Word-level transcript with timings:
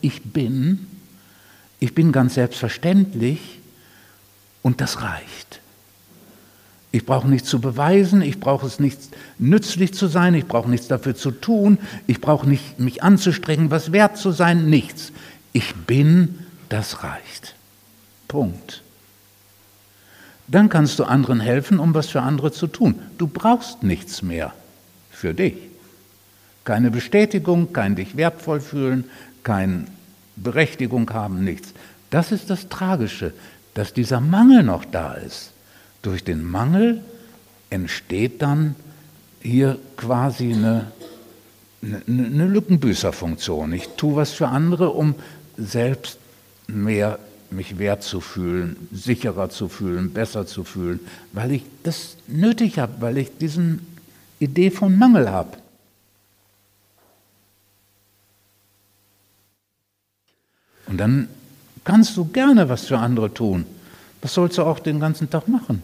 ich 0.00 0.22
bin, 0.22 0.86
ich 1.80 1.94
bin 1.94 2.12
ganz 2.12 2.34
selbstverständlich 2.34 3.40
und 4.62 4.80
das 4.80 5.02
reicht. 5.02 5.60
Ich 6.92 7.04
brauche 7.04 7.28
nichts 7.28 7.48
zu 7.48 7.60
beweisen, 7.60 8.22
ich 8.22 8.38
brauche 8.38 8.66
es 8.66 8.78
nicht 8.78 8.98
nützlich 9.38 9.94
zu 9.94 10.06
sein, 10.06 10.32
ich 10.34 10.46
brauche 10.46 10.70
nichts 10.70 10.86
dafür 10.86 11.16
zu 11.16 11.32
tun, 11.32 11.78
ich 12.06 12.20
brauche 12.20 12.48
nicht 12.48 12.78
mich 12.78 13.02
anzustrengen, 13.02 13.70
was 13.70 13.90
wert 13.90 14.16
zu 14.16 14.30
sein, 14.30 14.70
nichts. 14.70 15.12
Ich 15.52 15.74
bin, 15.74 16.38
das 16.68 17.02
reicht. 17.02 17.56
Punkt. 18.28 18.82
Dann 20.46 20.68
kannst 20.68 20.98
du 20.98 21.04
anderen 21.04 21.40
helfen, 21.40 21.78
um 21.78 21.94
was 21.94 22.10
für 22.10 22.22
andere 22.22 22.52
zu 22.52 22.66
tun. 22.66 22.98
Du 23.18 23.26
brauchst 23.26 23.82
nichts 23.82 24.22
mehr 24.22 24.52
für 25.10 25.34
dich. 25.34 25.56
Keine 26.64 26.90
Bestätigung, 26.90 27.72
kein 27.72 27.96
dich 27.96 28.16
wertvoll 28.16 28.60
fühlen, 28.60 29.04
keine 29.44 29.86
Berechtigung 30.36 31.10
haben, 31.12 31.44
nichts. 31.44 31.72
Das 32.10 32.32
ist 32.32 32.50
das 32.50 32.68
Tragische, 32.68 33.32
dass 33.74 33.92
dieser 33.92 34.20
Mangel 34.20 34.62
noch 34.62 34.84
da 34.84 35.14
ist. 35.14 35.52
Durch 36.02 36.24
den 36.24 36.44
Mangel 36.44 37.02
entsteht 37.70 38.42
dann 38.42 38.74
hier 39.40 39.78
quasi 39.96 40.52
eine, 40.52 40.92
eine, 41.82 42.02
eine 42.06 42.48
Lückenbüßerfunktion. 42.48 43.72
Ich 43.72 43.88
tue 43.96 44.16
was 44.16 44.32
für 44.32 44.48
andere, 44.48 44.90
um 44.90 45.14
selbst 45.56 46.18
mehr 46.66 47.18
mich 47.50 47.78
wert 47.78 48.02
zu 48.02 48.20
fühlen, 48.20 48.88
sicherer 48.92 49.50
zu 49.50 49.68
fühlen, 49.68 50.12
besser 50.12 50.46
zu 50.46 50.64
fühlen, 50.64 51.00
weil 51.32 51.52
ich 51.52 51.64
das 51.82 52.16
nötig 52.26 52.78
habe, 52.78 52.94
weil 53.00 53.18
ich 53.18 53.38
diese 53.38 53.78
Idee 54.40 54.70
von 54.70 54.98
Mangel 54.98 55.30
habe. 55.30 55.58
Und 60.86 60.98
dann 60.98 61.28
kannst 61.84 62.16
du 62.16 62.24
gerne 62.26 62.68
was 62.68 62.86
für 62.86 62.98
andere 62.98 63.32
tun. 63.32 63.66
Das 64.20 64.34
sollst 64.34 64.58
du 64.58 64.62
auch 64.62 64.78
den 64.78 65.00
ganzen 65.00 65.28
Tag 65.28 65.48
machen. 65.48 65.82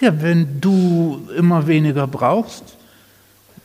Ja, 0.00 0.20
wenn 0.22 0.60
du 0.60 1.28
immer 1.36 1.66
weniger 1.66 2.06
brauchst, 2.06 2.76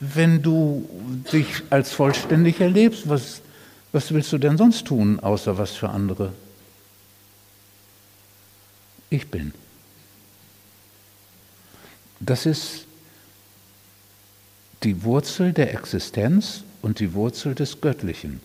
wenn 0.00 0.42
du 0.42 0.88
dich 1.32 1.62
als 1.68 1.92
vollständig 1.92 2.60
erlebst, 2.60 3.08
was, 3.08 3.42
was 3.92 4.12
willst 4.12 4.32
du 4.32 4.38
denn 4.38 4.56
sonst 4.56 4.86
tun, 4.86 5.20
außer 5.20 5.58
was 5.58 5.72
für 5.72 5.90
andere? 5.90 6.32
Ich 9.10 9.28
bin. 9.28 9.52
Das 12.20 12.46
ist 12.46 12.86
die 14.82 15.02
Wurzel 15.02 15.52
der 15.52 15.74
Existenz 15.74 16.64
und 16.82 17.00
die 17.00 17.14
Wurzel 17.14 17.54
des 17.54 17.80
Göttlichen. 17.80 18.40